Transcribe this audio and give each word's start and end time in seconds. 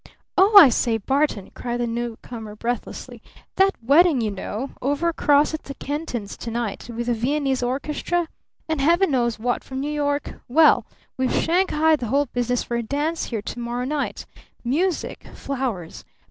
"Oh, 0.35 0.57
I 0.57 0.69
say, 0.69 0.97
Barton!" 0.97 1.51
cried 1.53 1.79
the 1.79 1.85
newcomer, 1.85 2.55
breathlessly. 2.55 3.21
"That 3.57 3.75
wedding, 3.83 4.19
you 4.19 4.31
know, 4.31 4.71
over 4.81 5.09
across 5.09 5.53
at 5.53 5.65
the 5.65 5.75
Kentons' 5.75 6.35
to 6.37 6.49
night, 6.49 6.89
with 6.89 7.05
the 7.05 7.13
Viennese 7.13 7.61
orchestra 7.61 8.27
and 8.67 8.81
Heaven 8.81 9.11
knows 9.11 9.37
what 9.37 9.63
from 9.63 9.79
New 9.79 9.91
York? 9.91 10.41
Well, 10.47 10.87
we've 11.17 11.31
shanghaied 11.31 11.99
the 11.99 12.07
whole 12.07 12.25
business 12.25 12.63
for 12.63 12.77
a 12.77 12.81
dance 12.81 13.25
here 13.25 13.43
to 13.43 13.59
morrow 13.59 13.85
night! 13.85 14.25
Music! 14.63 15.27
Flowers! 15.35 16.03